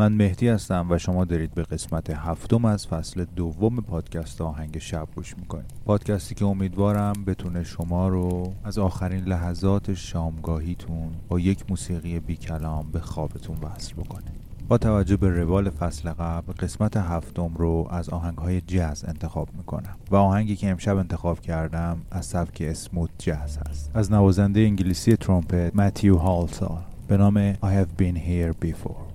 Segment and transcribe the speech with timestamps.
[0.00, 5.08] من مهدی هستم و شما دارید به قسمت هفتم از فصل دوم پادکست آهنگ شب
[5.16, 5.72] گوش می‌کنید.
[5.84, 12.90] پادکستی که امیدوارم بتونه شما رو از آخرین لحظات شامگاهیتون با یک موسیقی بی کلام
[12.92, 14.24] به خوابتون وصل بکنه.
[14.68, 19.96] با توجه به روال فصل قبل قسمت هفتم رو از آهنگ های جاز انتخاب می‌کنم
[20.10, 23.90] و آهنگی که امشب انتخاب کردم از سبک اسموت جاز هست.
[23.94, 29.07] از نوازنده انگلیسی ترومپت متیو هالسال به نام I have been here before.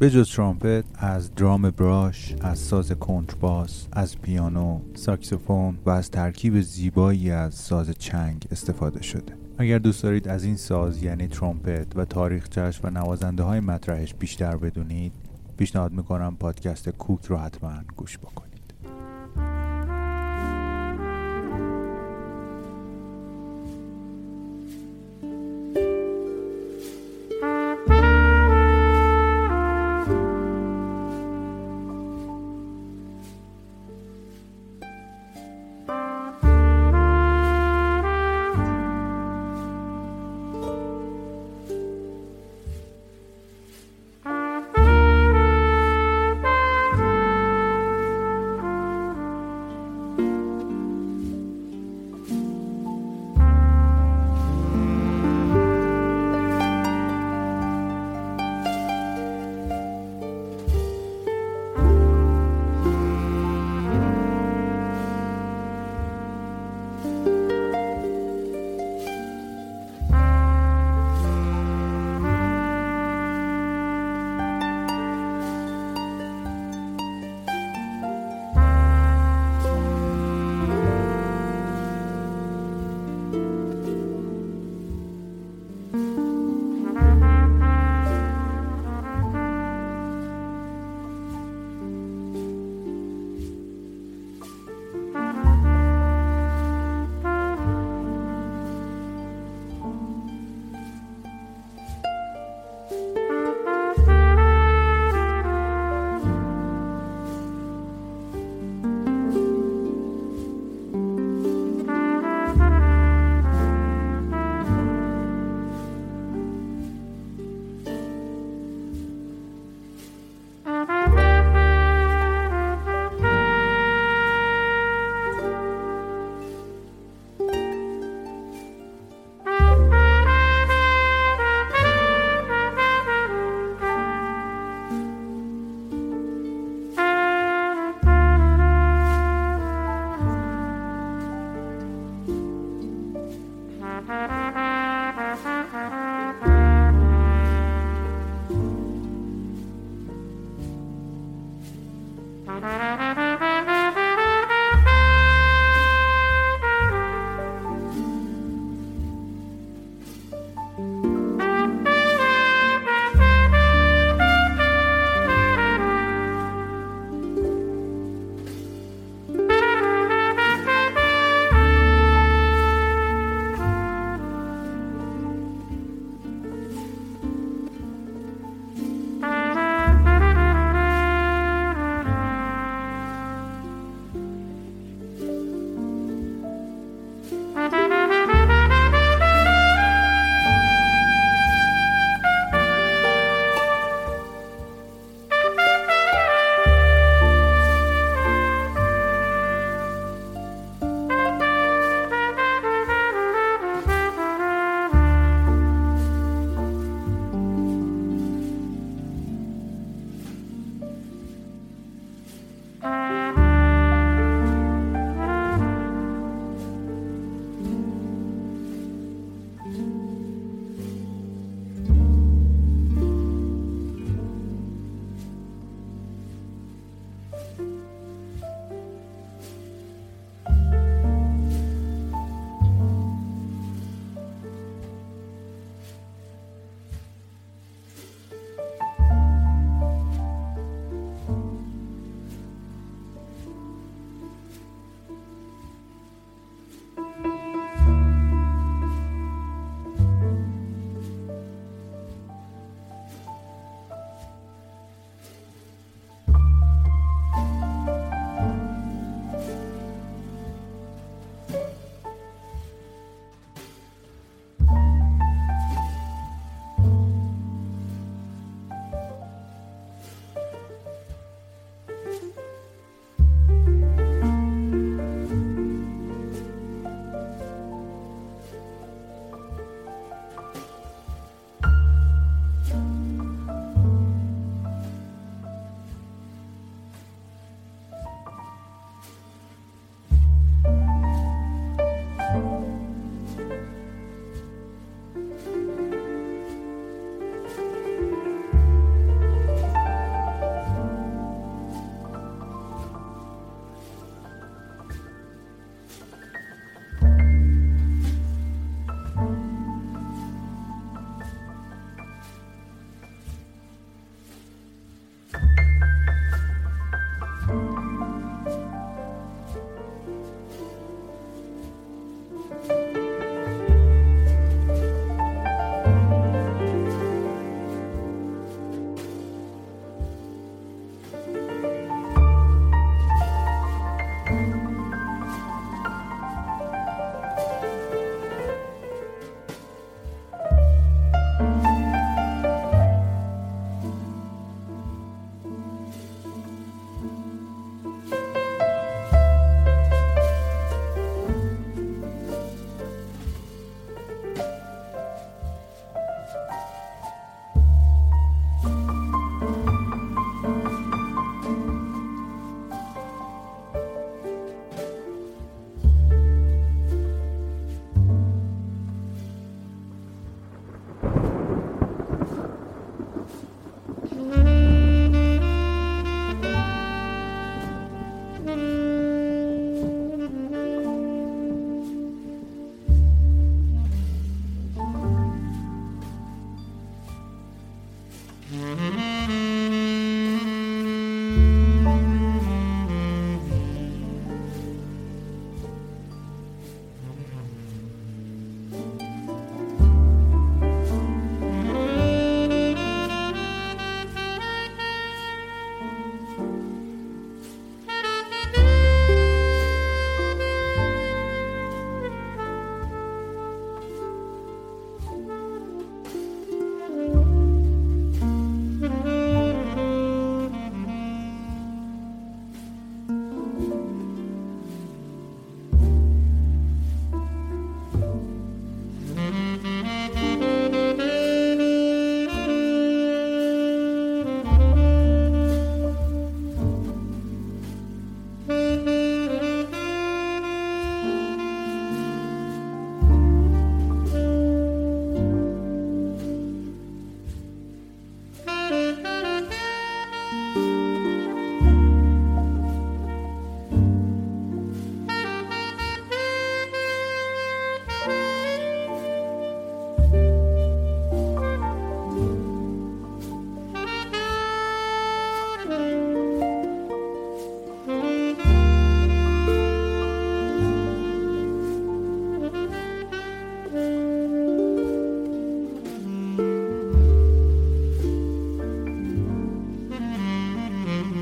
[0.00, 6.60] به جز ترامپت از درام براش از ساز کنترباس از پیانو ساکسوفون و از ترکیب
[6.60, 9.36] زیبایی از ساز چنگ استفاده شده.
[9.58, 14.56] اگر دوست دارید از این ساز یعنی ترومپت و تاریخچش و نوازنده های مطرحش بیشتر
[14.56, 15.12] بدونید
[15.56, 18.47] پیشنهاد می‌کنم پادکست کوک رو حتما گوش بکنید.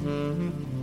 [0.00, 0.77] Mm-hmm.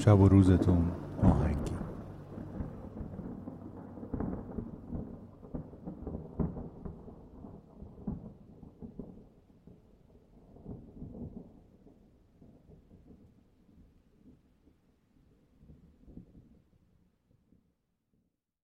[0.00, 1.09] شب و روزتون.